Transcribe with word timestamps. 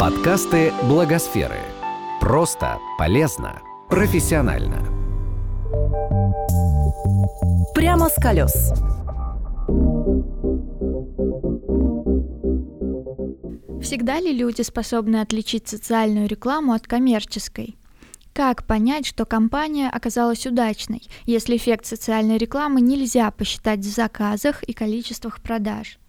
Подкасты 0.00 0.72
Благосферы. 0.84 1.58
Просто, 2.22 2.78
полезно, 2.96 3.60
профессионально. 3.90 4.78
Прямо 7.74 8.08
с 8.08 8.14
колес. 8.14 8.72
Всегда 13.82 14.20
ли 14.20 14.32
люди 14.32 14.62
способны 14.62 15.20
отличить 15.20 15.68
социальную 15.68 16.28
рекламу 16.28 16.72
от 16.72 16.86
коммерческой? 16.86 17.76
Как 18.32 18.66
понять, 18.66 19.04
что 19.04 19.26
компания 19.26 19.90
оказалась 19.90 20.46
удачной, 20.46 21.02
если 21.26 21.58
эффект 21.58 21.84
социальной 21.84 22.38
рекламы 22.38 22.80
нельзя 22.80 23.30
посчитать 23.30 23.80
в 23.80 23.94
заказах 23.94 24.62
и 24.62 24.72
количествах 24.72 25.42
продаж? 25.42 25.99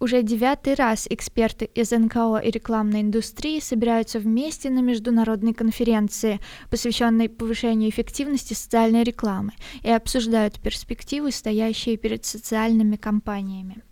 Уже 0.00 0.22
девятый 0.22 0.72
раз 0.72 1.06
эксперты 1.10 1.66
из 1.66 1.90
НКО 1.90 2.38
и 2.38 2.50
рекламной 2.50 3.02
индустрии 3.02 3.60
собираются 3.60 4.18
вместе 4.18 4.70
на 4.70 4.80
международной 4.80 5.52
конференции, 5.52 6.40
посвященной 6.70 7.28
повышению 7.28 7.90
эффективности 7.90 8.54
социальной 8.54 9.02
рекламы, 9.04 9.52
и 9.82 9.90
обсуждают 9.90 10.58
перспективы, 10.58 11.30
стоящие 11.32 11.98
перед 11.98 12.24
социальными 12.24 12.96
компаниями. 12.96 13.82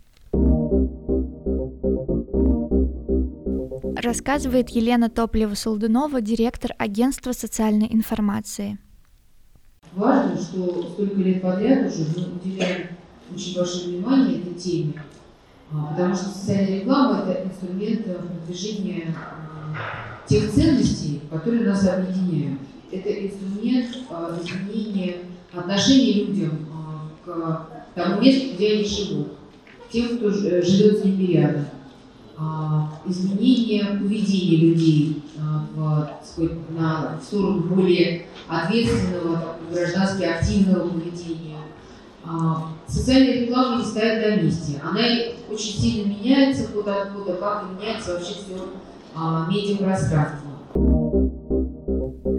Рассказывает 3.95 4.69
Елена 4.69 5.11
Топлева-Солдунова, 5.11 6.21
директор 6.21 6.71
агентства 6.79 7.33
социальной 7.33 7.87
информации. 7.93 8.79
Важно, 9.93 10.41
что 10.41 10.89
столько 10.91 11.21
лет 11.21 11.43
подряд 11.43 11.91
уже 11.91 12.05
мы 12.15 12.35
уделяем 12.35 12.87
очень 13.31 13.55
большое 13.55 13.97
внимание 13.97 14.39
этой 14.39 14.53
теме, 14.55 14.93
потому 15.71 16.15
что 16.15 16.25
социальная 16.25 16.79
реклама– 16.79 17.25
это 17.27 17.47
инструмент 17.47 18.07
э, 18.07 18.15
продвижения 18.15 19.15
а, 19.15 20.27
тех 20.27 20.51
ценностей, 20.51 21.21
которые 21.29 21.63
нас 21.63 21.87
объединяют. 21.87 22.59
Это 22.91 23.09
инструмент 23.09 23.97
а, 24.09 24.39
изменения 24.41 25.17
отношений 25.53 26.25
людям 26.25 26.67
к 27.25 27.67
тому 27.95 28.21
месту, 28.21 28.55
где 28.55 28.73
они 28.73 28.85
живут, 28.85 29.27
тем, 29.91 30.17
кто 30.17 30.29
э, 30.29 30.61
живет 30.63 30.99
с 30.99 31.05
ними 31.05 31.33
рядом. 31.33 31.65
Изменение 33.05 33.83
поведения 33.83 34.55
людей 34.55 35.23
в, 35.75 36.09
на, 36.69 37.19
в 37.19 37.23
сторону 37.25 37.63
более 37.63 38.27
ответственного, 38.47 39.57
граждански 39.69 40.23
активного 40.23 40.87
поведения 40.87 41.57
а, 41.57 41.68
социальная 42.87 43.45
реклама 43.45 43.77
не 43.77 43.85
на 44.37 44.41
месте. 44.41 44.81
Она 44.83 45.01
очень 45.49 45.79
сильно 45.79 46.09
меняется 46.09 46.71
года, 47.13 47.37
как 47.39 47.65
меняется 47.71 48.13
вообще 48.13 48.33
все 48.33 48.69
а, 49.15 49.47
медиапространство. 49.49 50.49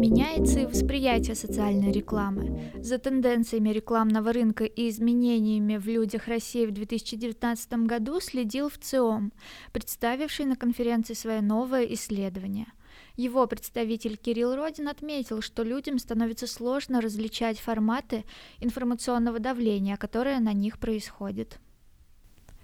Меняется 0.01 0.61
и 0.61 0.67
восприятие 0.67 1.35
социальной 1.35 1.93
рекламы. 1.93 2.73
За 2.79 2.99
тенденциями 2.99 3.71
рекламного 3.71 4.33
рынка 4.33 4.65
и 4.65 4.89
изменениями 4.89 5.77
в 5.77 5.87
людях 5.87 6.27
России 6.27 6.67
в 6.67 6.73
2019 6.73 7.73
году 7.85 8.21
следил 8.21 8.71
в 8.71 8.79
ЦИОМ, 8.79 9.33
представивший 9.73 10.47
на 10.47 10.57
конференции 10.57 11.15
свое 11.15 11.41
новое 11.43 11.85
исследование– 11.85 12.67
его 13.17 13.47
представитель 13.47 14.17
Кирилл 14.17 14.55
Родин 14.55 14.89
отметил, 14.89 15.43
что 15.43 15.63
людям 15.63 15.99
становится 15.99 16.47
сложно 16.47 17.01
различать 17.01 17.59
форматы 17.59 18.25
информационного 18.61 19.39
давления, 19.39 19.97
которое 19.97 20.41
на 20.41 20.53
них 20.53 20.79
происходит. 20.79 21.59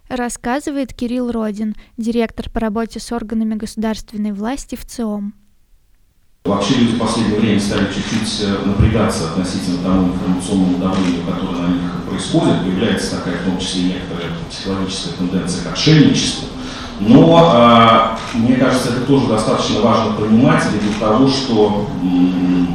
Рассказывает 0.08 0.94
Кирилл 0.94 1.32
Родин, 1.32 1.74
директор 1.96 2.48
по 2.48 2.60
работе 2.60 3.00
с 3.00 3.10
органами 3.10 3.56
государственной 3.56 4.32
власти 4.32 4.76
в 4.76 4.84
ЦИОМ. 4.84 5.34
Вообще 6.44 6.74
люди 6.76 6.94
в 6.94 6.98
последнее 7.00 7.40
время 7.40 7.60
стали 7.60 7.92
чуть-чуть 7.92 8.42
э, 8.42 8.66
напрягаться 8.66 9.32
относительно 9.32 9.82
тому 9.82 10.12
информационному 10.12 10.78
давлению, 10.78 11.26
которое 11.26 11.60
на 11.60 11.72
них 11.72 11.92
происходит. 12.08 12.60
Появляется 12.60 13.16
такая, 13.16 13.42
в 13.42 13.44
том 13.46 13.58
числе, 13.58 13.82
некоторая 13.82 14.30
психологическая 14.48 15.14
тенденция 15.14 15.64
к 15.64 15.72
отшельничеству. 15.72 16.55
Но, 17.00 17.52
э, 17.54 18.36
мне 18.38 18.56
кажется, 18.56 18.90
это 18.90 19.00
тоже 19.00 19.26
достаточно 19.26 19.80
важно 19.80 20.12
понимать 20.12 20.62
для 20.70 21.06
того, 21.06 21.28
что 21.28 21.88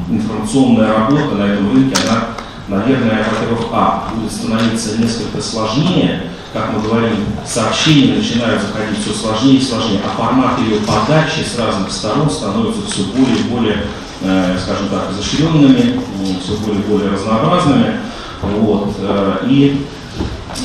информационная 0.09 0.93
работа 0.93 1.35
на 1.35 1.43
этом 1.43 1.73
рынке, 1.73 1.95
она, 2.07 2.25
наверное, 2.67 3.25
во-первых, 3.31 3.67
а, 3.71 4.09
будет 4.13 4.31
становиться 4.31 5.01
несколько 5.01 5.41
сложнее, 5.41 6.23
как 6.53 6.71
мы 6.73 6.81
говорим, 6.81 7.15
сообщения 7.45 8.15
начинают 8.17 8.61
заходить 8.61 8.99
все 9.03 9.13
сложнее 9.13 9.55
и 9.55 9.61
сложнее, 9.61 10.01
а 10.05 10.21
формат 10.21 10.59
ее 10.59 10.81
подачи 10.81 11.43
с 11.43 11.57
разных 11.57 11.91
сторон 11.91 12.29
становятся 12.29 12.81
все 12.85 13.03
более 13.03 13.37
и 13.37 13.43
более, 13.43 13.77
э, 14.21 14.57
скажем 14.61 14.89
так, 14.89 15.11
изощренными, 15.11 15.99
все 16.43 16.57
более 16.57 16.81
и 16.81 16.87
более 16.87 17.11
разнообразными. 17.11 17.95
Вот, 18.41 18.95
э, 18.99 19.37
и 19.47 19.85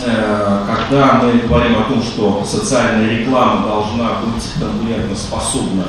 Э, 0.05 0.46
когда 0.89 1.21
мы 1.23 1.39
говорим 1.41 1.79
о 1.79 1.85
том, 1.85 2.03
что 2.03 2.45
социальная 2.45 3.19
реклама 3.19 3.67
должна 3.67 4.21
быть 4.21 4.43
конкурентоспособна 4.59 5.85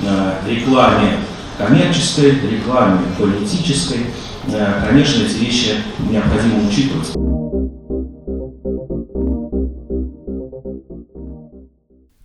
э, 0.00 0.34
рекламе 0.46 1.18
коммерческой, 1.58 2.32
рекламе 2.48 3.00
политической, 3.18 4.06
э, 4.46 4.86
конечно, 4.88 5.22
эти 5.22 5.36
вещи 5.36 5.74
необходимо 6.10 6.68
учитывать. 6.68 7.12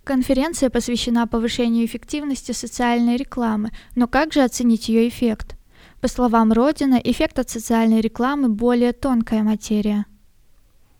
Конференция 0.04 0.70
посвящена 0.70 1.26
повышению 1.26 1.86
эффективности 1.86 2.52
социальной 2.52 3.16
рекламы, 3.16 3.70
но 3.96 4.06
как 4.06 4.32
же 4.32 4.42
оценить 4.42 4.88
ее 4.88 5.08
эффект? 5.08 5.56
По 6.00 6.08
словам 6.08 6.52
Родина, 6.52 7.00
эффект 7.02 7.38
от 7.38 7.48
социальной 7.50 8.00
рекламы 8.00 8.50
более 8.50 8.92
тонкая 8.92 9.42
материя. 9.42 10.04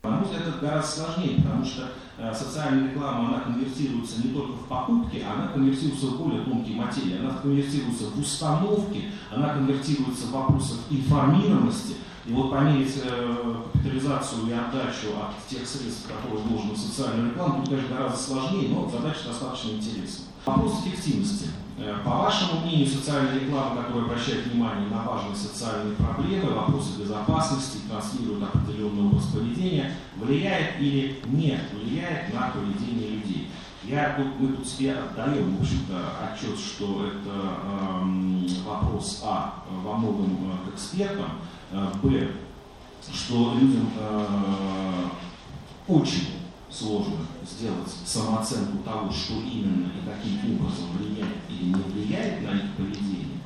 На 0.04 0.10
мой 0.10 0.24
взгляд, 0.24 0.42
это 0.48 0.63
гораздо 0.74 1.02
сложнее, 1.02 1.36
потому 1.42 1.64
что 1.64 1.88
э, 2.18 2.34
социальная 2.34 2.90
реклама, 2.90 3.28
она 3.28 3.40
конвертируется 3.40 4.22
не 4.22 4.30
только 4.30 4.52
в 4.52 4.66
покупки, 4.66 5.22
она 5.22 5.48
конвертируется 5.48 6.06
в 6.06 6.18
более 6.18 6.42
тонкие 6.42 6.76
материи, 6.76 7.18
она 7.18 7.34
конвертируется 7.34 8.04
в 8.10 8.18
установки, 8.18 9.04
она 9.30 9.54
конвертируется 9.54 10.26
в 10.26 10.32
вопросах 10.32 10.78
информированности. 10.90 11.94
И 12.26 12.32
вот 12.32 12.50
померить 12.50 12.94
э, 13.04 13.54
капитализацию 13.72 14.48
и 14.48 14.52
отдачу 14.52 15.08
от 15.20 15.46
тех 15.46 15.66
средств, 15.66 16.08
которые 16.08 16.42
вложены 16.42 16.72
в 16.72 16.78
социальную 16.78 17.30
рекламу, 17.30 17.60
тут, 17.60 17.68
конечно, 17.68 17.96
гораздо 17.96 18.18
сложнее, 18.18 18.68
но 18.70 18.88
задача 18.88 19.28
достаточно 19.28 19.70
интересная. 19.72 20.28
Вопрос 20.46 20.80
эффективности. 20.84 21.48
Э, 21.76 21.96
по 22.02 22.10
вашему 22.10 22.62
мнению, 22.62 22.86
социальная 22.86 23.38
реклама, 23.38 23.82
которая 23.82 24.04
обращает 24.04 24.46
внимание 24.46 24.88
на 24.88 25.02
важные 25.02 25.36
социальные 25.36 25.96
проблемы, 25.96 26.54
вопросы 26.54 26.98
безопасности, 26.98 27.78
транслирует 27.90 28.42
определенный 28.44 29.06
образ 29.06 29.26
поведения, 29.26 29.92
влияет 30.16 30.80
или 30.80 31.20
не 31.26 31.60
влияет 31.72 32.32
на 32.32 32.48
поведение 32.48 33.10
людей? 33.16 33.48
Я 33.86 34.14
тут, 34.16 34.40
мы 34.40 34.56
тут 34.56 34.66
себе 34.66 34.94
отдаем, 34.94 35.56
в 35.56 35.60
общем-то, 35.60 35.94
отчет, 36.24 36.58
что 36.58 37.06
это 37.06 38.00
эм, 38.00 38.46
вопрос 38.64 39.20
А 39.22 39.62
во 39.68 39.98
многом 39.98 40.38
э, 40.50 40.70
к 40.70 40.74
экспертам, 40.74 41.32
э, 41.70 41.90
Б, 42.02 42.28
что 43.12 43.54
людям 43.54 43.90
э, 43.98 45.08
очень 45.86 46.28
сложно 46.70 47.18
сделать 47.46 47.90
самооценку 48.06 48.78
того, 48.78 49.10
что 49.10 49.34
именно 49.34 49.86
и 49.88 50.08
каким 50.08 50.56
образом 50.56 50.86
влияет 50.96 51.36
или 51.50 51.64
не 51.66 51.74
влияет 51.74 52.42
на 52.42 52.54
их 52.54 52.72
поведение. 52.76 53.38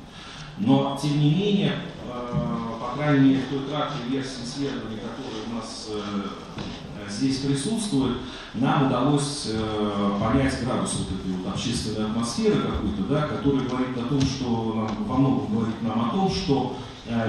Но, 0.57 0.97
тем 1.01 1.19
не 1.19 1.31
менее, 1.31 1.73
э, 2.05 2.57
по 2.79 2.95
крайней 2.95 3.29
мере, 3.29 3.41
в 3.41 3.49
той 3.49 3.67
краткой 3.67 4.09
версии 4.09 4.43
исследования, 4.45 4.99
которая 4.99 5.38
нас 5.59 5.87
э, 5.89 7.09
здесь 7.09 7.39
присутствует, 7.39 8.17
нам 8.53 8.87
удалось 8.87 9.49
э, 9.51 10.11
понять 10.19 10.63
градус 10.63 10.95
вот 10.99 11.19
этой 11.19 11.37
вот 11.37 11.53
общественной 11.53 12.05
атмосферы 12.07 12.61
какой-то, 12.61 13.03
да, 13.09 13.27
который 13.27 13.67
говорит 13.67 13.97
о 13.97 14.09
том, 14.09 14.21
что 14.21 14.73
нам, 14.75 15.03
во 15.05 15.17
многом 15.17 15.53
говорит 15.53 15.81
нам 15.81 16.09
о 16.09 16.11
том, 16.11 16.29
что 16.29 16.77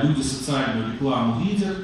люди 0.02 0.20
социальную 0.20 0.92
рекламу 0.92 1.40
видят, 1.40 1.76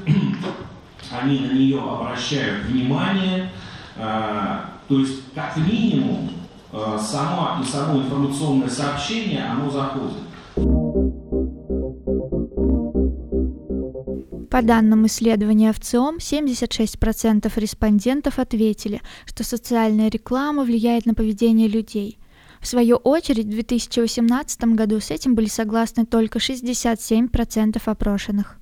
они 1.11 1.41
на 1.41 1.53
нее 1.53 1.81
обращают 1.81 2.67
внимание, 2.67 3.51
то 3.97 5.01
есть, 5.01 5.33
как 5.35 5.57
минимум, 5.57 6.31
само, 6.99 7.63
и 7.63 7.65
само 7.65 8.01
информационное 8.01 8.69
сообщение, 8.69 9.47
оно 9.47 9.71
заходит. 9.71 10.19
По 14.57 14.63
данным 14.63 15.05
исследования 15.05 15.71
в 15.71 15.81
ЦИОМ, 15.81 16.17
76% 16.17 17.53
респондентов 17.57 18.39
ответили, 18.39 19.03
что 19.27 19.45
социальная 19.45 20.09
реклама 20.09 20.65
влияет 20.65 21.05
на 21.05 21.13
поведение 21.13 21.69
людей. 21.69 22.19
В 22.63 22.67
свою 22.67 22.97
очередь, 22.97 23.45
в 23.45 23.51
2018 23.51 24.65
году 24.75 24.99
с 24.99 25.11
этим 25.11 25.35
были 25.35 25.49
согласны 25.49 26.07
только 26.07 26.39
67% 26.39 27.83
опрошенных. 27.85 28.57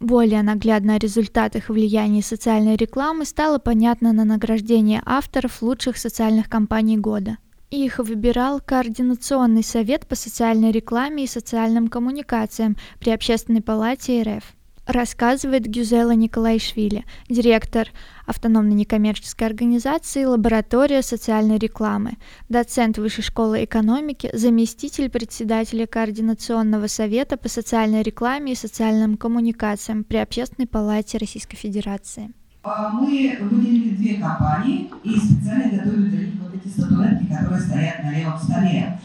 Более 0.00 0.42
наглядно 0.42 0.94
о 0.94 0.98
результатах 0.98 1.68
влияния 1.68 2.22
социальной 2.22 2.76
рекламы 2.76 3.26
стало 3.26 3.58
понятно 3.58 4.14
на 4.14 4.24
награждении 4.24 5.02
авторов 5.04 5.60
лучших 5.60 5.98
социальных 5.98 6.48
компаний 6.48 6.96
года. 6.96 7.36
Их 7.70 7.98
выбирал 7.98 8.58
Координационный 8.58 9.64
совет 9.64 10.06
по 10.06 10.14
социальной 10.14 10.70
рекламе 10.70 11.24
и 11.24 11.26
социальным 11.26 11.88
коммуникациям 11.88 12.78
при 13.00 13.10
Общественной 13.10 13.60
палате 13.60 14.22
РФ 14.22 14.54
рассказывает 14.86 15.66
Гюзела 15.66 16.12
Николаишвили, 16.12 17.04
директор 17.28 17.88
автономной 18.26 18.74
некоммерческой 18.74 19.48
организации 19.48 20.24
«Лаборатория 20.24 21.02
социальной 21.02 21.58
рекламы», 21.58 22.12
доцент 22.48 22.98
Высшей 22.98 23.24
школы 23.24 23.64
экономики, 23.64 24.30
заместитель 24.32 25.10
председателя 25.10 25.86
Координационного 25.86 26.86
совета 26.86 27.36
по 27.36 27.48
социальной 27.48 28.02
рекламе 28.02 28.52
и 28.52 28.56
социальным 28.56 29.16
коммуникациям 29.16 30.04
при 30.04 30.18
Общественной 30.18 30.66
палате 30.66 31.18
Российской 31.18 31.56
Федерации. 31.56 32.32
А, 32.62 32.88
мы 32.90 33.36
выделили 33.40 33.94
две 33.94 34.14
компании 34.14 34.90
и 35.02 35.10
специально 35.18 35.76
готовили 35.76 36.08
для 36.08 36.18
них 36.26 36.34
вот 36.40 36.54
эти 36.54 36.68
статуэтки, 36.68 37.26
которые 37.26 37.60
стоят 37.60 38.04
на 38.04 38.16
левом 38.16 38.38
столе. 38.38 38.98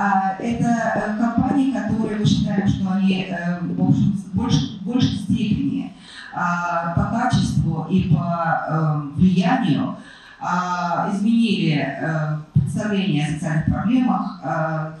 А, 0.00 0.36
это 0.38 0.64
э, 0.64 1.18
компании, 1.18 1.72
которые 1.72 2.20
мы 2.20 2.24
считаем, 2.24 2.68
что 2.68 2.88
они 2.92 3.26
э, 3.28 3.58
в 3.58 4.32
большей, 4.32 4.78
большей 4.82 5.16
степени 5.16 5.92
а, 6.32 6.94
по 6.94 7.06
качеству 7.06 7.84
и 7.90 8.04
по 8.04 8.64
э, 8.68 9.00
влиянию 9.16 9.96
а, 10.38 11.10
изменили 11.12 11.98
представление 12.54 13.26
о 13.26 13.32
социальных 13.32 13.64
проблемах 13.64 14.40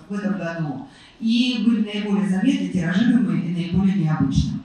в 0.08 0.14
этом 0.14 0.32
году 0.36 0.88
и 1.20 1.62
были 1.64 1.84
наиболее 1.84 2.28
заметны, 2.28 2.68
тиражируемые 2.68 3.42
и 3.42 3.54
наиболее 3.54 4.02
необычными. 4.02 4.57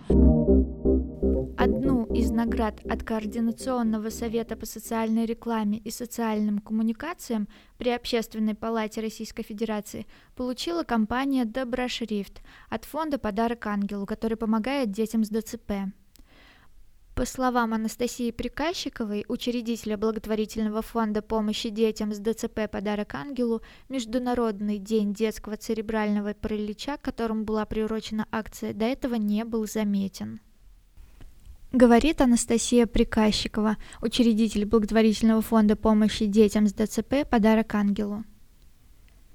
Наград 2.33 2.81
от 2.89 3.03
Координационного 3.03 4.09
совета 4.09 4.56
по 4.56 4.65
социальной 4.65 5.27
рекламе 5.27 5.77
и 5.77 5.91
социальным 5.91 6.57
коммуникациям 6.57 7.47
при 7.77 7.91
Общественной 7.91 8.56
палате 8.56 9.01
Российской 9.01 9.44
Федерации 9.44 10.07
получила 10.35 10.81
компания 10.81 11.45
Доброшрифт 11.45 12.41
от 12.71 12.85
фонда 12.85 13.19
«Подарок 13.19 13.68
ангелу», 13.68 14.07
который 14.07 14.35
помогает 14.35 14.89
детям 14.89 15.24
с 15.24 15.30
ДЦП. 15.30 15.94
По 17.13 17.25
словам 17.25 17.75
Анастасии 17.75 18.31
Приказчиковой, 18.31 19.25
учредителя 19.27 19.95
благотворительного 19.95 20.81
фонда 20.81 21.21
помощи 21.21 21.69
детям 21.69 22.12
с 22.15 22.18
ДЦП 22.18 22.62
«Подарок 22.71 23.13
ангелу», 23.13 23.62
Международный 23.89 24.80
день 24.80 25.13
детского 25.13 25.56
церебрального 25.56 26.33
паралича, 26.33 26.97
которому 26.97 27.44
была 27.44 27.68
приурочена 27.68 28.25
акция, 28.31 28.74
до 28.74 28.85
этого 28.85 29.13
не 29.13 29.45
был 29.45 29.68
заметен. 29.68 30.41
Говорит 31.74 32.22
Анастасия 32.22 32.86
Приказчикова, 32.86 33.78
учредитель 34.00 34.64
благотворительного 34.64 35.42
фонда 35.42 35.75
помощи 35.75 36.28
детям 36.28 36.68
с 36.68 36.74
ДЦП 36.74 37.28
«Подарок 37.28 37.74
ангелу». 37.74 38.24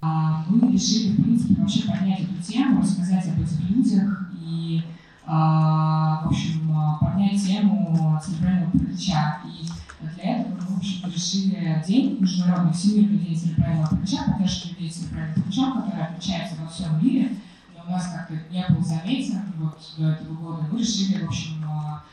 А, 0.01 0.45
мы 0.49 0.71
решили, 0.71 1.17
в 1.17 1.23
принципе, 1.25 1.61
вообще 1.61 1.89
поднять 1.89 2.21
эту 2.21 2.41
тему, 2.41 2.81
рассказать 2.81 3.27
об 3.27 3.43
этих 3.43 3.69
людях 3.69 4.31
и, 4.41 4.83
а, 5.27 6.23
в 6.27 6.29
общем, 6.29 6.73
поднять 7.01 7.45
тему 7.45 8.21
церебрального 8.25 8.71
паралича. 8.71 9.41
И 9.45 9.67
для 10.15 10.39
этого 10.39 10.55
мы, 10.55 10.61
в 10.61 10.79
общем 10.79 11.11
решили 11.11 11.83
день, 11.89 12.19
Международный 12.21 12.73
Всемирный 12.73 13.19
день 13.19 13.37
церебрального 13.37 13.89
паралича, 13.89 14.23
поддержки 14.29 14.69
людей 14.69 14.91
церебральным 14.91 15.35
параличом, 15.35 15.83
который 15.83 16.05
отмечается 16.05 16.55
во 16.61 16.69
всем 16.69 17.05
мире, 17.05 17.33
но 17.75 17.83
у 17.85 17.91
нас 17.91 18.07
как-то 18.07 18.35
не 18.49 18.65
был 18.69 18.85
заметен 18.85 19.43
вот 19.57 19.77
до 19.97 20.11
этого 20.11 20.35
года. 20.37 20.69
Мы 20.71 20.79
решили, 20.79 21.25
в 21.25 21.27
общем, 21.27 21.65
а, 21.67 22.05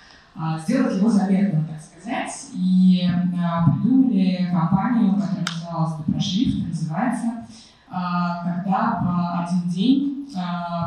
сделать 0.59 0.97
его 0.97 1.09
заветным, 1.09 1.65
так 1.65 1.79
сказать, 1.79 2.31
и 2.53 3.09
а, 3.41 3.63
придумали 3.69 4.49
компанию, 4.51 5.13
которая 5.13 5.45
называлась 5.47 5.93
Доброшрифт, 6.05 6.67
называется, 6.67 7.47
а, 7.89 8.43
когда 8.43 8.99
в 9.01 9.43
один 9.43 9.69
день 9.69 10.27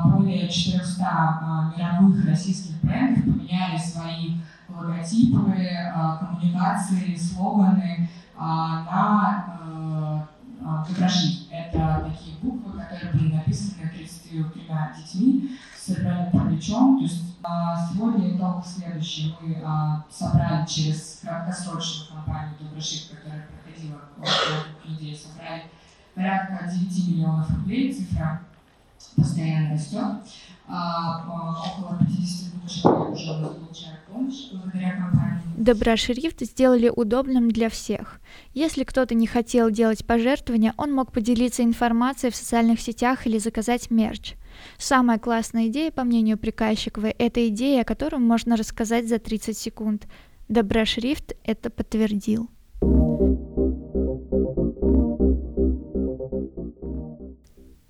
более 0.04 0.48
400 0.48 1.72
мировых 1.76 2.26
российских 2.26 2.82
брендов 2.82 3.24
поменяли 3.24 3.78
свои 3.78 4.40
логотипы, 4.68 5.56
коммуникации, 6.20 7.16
слоганы 7.16 8.08
на 8.38 9.57
сегодня 17.90 18.36
итог 18.36 18.64
следующий. 18.64 19.34
Мы 19.40 19.62
а, 19.64 20.04
собрали 20.10 20.66
через 20.66 21.20
краткосрочную 21.22 22.12
кампанию 22.12 22.56
Доброшит, 22.60 23.10
которая 23.10 23.46
проходила 23.46 24.00
у 24.16 24.88
людей, 24.88 25.16
собрали 25.16 25.64
порядка 26.14 26.68
9 26.68 27.08
миллионов 27.08 27.50
рублей, 27.50 27.92
цифра 27.92 28.42
постоянно 29.16 29.74
растет. 29.74 30.00
Около 30.66 31.98
52 31.98 32.68
человек 32.68 33.10
уже 33.12 33.30
у 33.30 33.38
нас 33.38 33.52
получают 33.54 34.00
помощь 34.10 34.50
благодаря 34.52 34.96
компании. 34.96 35.42
Доброшрифт 35.56 36.40
сделали 36.40 36.88
удобным 36.88 37.50
для 37.50 37.68
всех. 37.68 38.20
Если 38.54 38.84
кто-то 38.84 39.14
не 39.14 39.26
хотел 39.26 39.70
делать 39.70 40.06
пожертвования, 40.06 40.74
он 40.76 40.92
мог 40.92 41.12
поделиться 41.12 41.62
информацией 41.64 42.30
в 42.30 42.36
социальных 42.36 42.80
сетях 42.80 43.26
или 43.26 43.38
заказать 43.38 43.90
мерч– 43.90 44.34
Самая 44.76 45.18
классная 45.18 45.68
идея, 45.68 45.90
по 45.90 46.04
мнению 46.04 46.38
Приказчиковой, 46.38 47.10
это 47.10 47.48
идея, 47.48 47.82
о 47.82 47.84
которой 47.84 48.20
можно 48.20 48.56
рассказать 48.56 49.08
за 49.08 49.18
30 49.18 49.56
секунд. 49.56 50.06
Доброшрифт 50.48 51.34
это 51.44 51.70
подтвердил. 51.70 52.48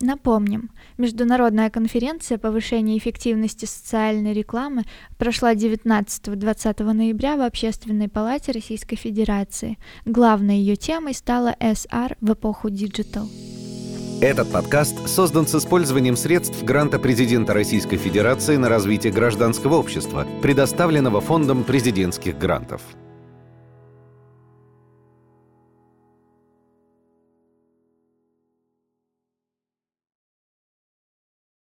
Напомним, 0.09 0.71
международная 0.97 1.69
конференция 1.69 2.39
повышения 2.39 2.97
эффективности 2.97 3.67
социальной 3.67 4.33
рекламы 4.33 4.85
прошла 5.19 5.53
19-20 5.53 6.93
ноября 6.95 7.37
в 7.37 7.43
Общественной 7.43 8.09
палате 8.09 8.53
Российской 8.53 8.97
Федерации. 8.97 9.77
Главной 10.07 10.61
ее 10.61 10.77
темой 10.77 11.13
стала 11.13 11.55
СР 11.61 12.17
в 12.23 12.33
эпоху 12.33 12.71
digital. 12.71 13.29
Этот 14.23 14.51
подкаст 14.51 15.07
создан 15.07 15.47
с 15.47 15.55
использованием 15.55 16.17
средств 16.17 16.65
гранта 16.65 16.99
президента 16.99 17.53
Российской 17.53 17.99
Федерации 17.99 18.57
на 18.57 18.71
развитие 18.71 19.13
гражданского 19.13 19.75
общества, 19.75 20.27
предоставленного 20.41 21.21
Фондом 21.21 21.65
президентских 21.65 22.39
грантов. 22.39 22.81